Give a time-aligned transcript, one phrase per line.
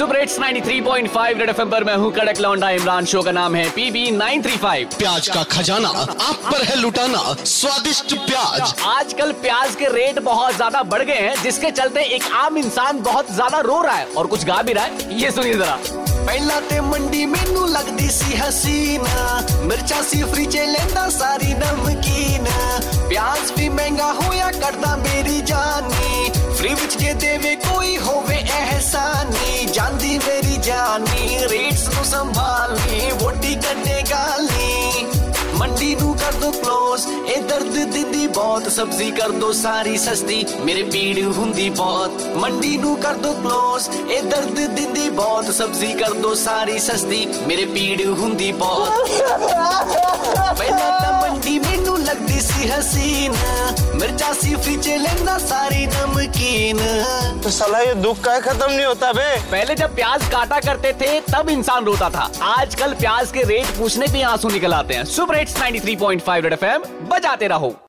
[0.00, 3.68] Super hits 93.5 red FM पर मैं हूँ कड़क लौंडा इमरान शो का नाम है
[3.70, 10.18] पीबी 935 प्याज का खजाना आप पर है लुटाना स्वादिष्ट प्याज आजकल प्याज के रेट
[10.22, 14.06] बहुत ज्यादा बढ़ गए हैं जिसके चलते एक आम इंसान बहुत ज्यादा रो रहा है
[14.08, 15.78] और कुछ गा भी रहा है ये सुनिए जरा
[16.26, 22.46] ਪਹਿਲਾਂ ਤੇ ਮੰਡੀ ਮੈਨੂੰ ਲੱਗਦੀ ਸੀ ਹਸੀਨਾ ਮਿਰਚਾਂ ਸੀ ਫਰੀ ਚ ਲੈਂਦਾ ਸਾਰੀ ਨਮਕੀਨ
[23.08, 29.29] ਪਿਆਜ਼ ਵੀ ਮਹਿੰਗਾ ਹੋਇਆ ਕਰਦਾ ਮੇਰੀ ਜਾਨੀ ਫਰੀ ਵਿੱਚ ਜੇ ਦੇਵੇ ਕੋਈ ਹੋਵੇ ਅਹਿਸਾਨੀ ਜਾਂਦੀ
[29.29, 29.29] ਮੇਰੀ ਜਾਨੀ
[31.47, 35.05] रेट्स नु संभाल ली वोटी कटे गाली।
[35.59, 40.83] मंडी नु कर दो क्लोज ए दर्द दीदी बहुत सब्ज़ी कर दो सारी सस्ती मेरे
[40.83, 46.35] पीड़ हुंदी बहुत। मंडी नु कर दो क्लोज ए दर्द दीदी बहुत सब्ज़ी कर दो
[46.35, 48.91] सारी सस्ती मेरे पीड़ हुंदी बहुत।
[52.81, 56.77] हसीना मिर्चा सीफी लेना सारी नमकीन।
[57.43, 61.19] तो साला ये दुख का खत्म नहीं होता बे। पहले जब प्याज काटा करते थे
[61.29, 65.35] तब इंसान रोता था। आजकल प्याज के रेट पूछने पे आँसू निकल आते हैं। सुपर
[65.35, 67.73] रेट्स 93.5 रेड एफएम बजाते रहो।